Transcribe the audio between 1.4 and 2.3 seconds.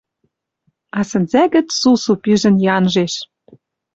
гӹц сусу